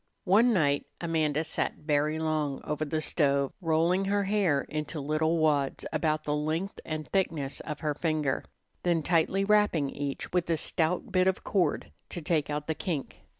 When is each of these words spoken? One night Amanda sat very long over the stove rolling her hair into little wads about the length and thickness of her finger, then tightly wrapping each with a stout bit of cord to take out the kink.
One 0.25 0.51
night 0.51 0.87
Amanda 0.99 1.43
sat 1.43 1.75
very 1.75 2.17
long 2.17 2.61
over 2.63 2.83
the 2.83 3.01
stove 3.01 3.53
rolling 3.61 4.05
her 4.05 4.23
hair 4.23 4.61
into 4.61 4.99
little 4.99 5.37
wads 5.37 5.85
about 5.93 6.23
the 6.23 6.33
length 6.35 6.79
and 6.83 7.07
thickness 7.07 7.59
of 7.59 7.81
her 7.81 7.93
finger, 7.93 8.43
then 8.81 9.03
tightly 9.03 9.43
wrapping 9.45 9.91
each 9.91 10.33
with 10.33 10.49
a 10.49 10.57
stout 10.57 11.11
bit 11.11 11.27
of 11.27 11.43
cord 11.43 11.91
to 12.09 12.19
take 12.23 12.49
out 12.49 12.65
the 12.65 12.73
kink. 12.73 13.19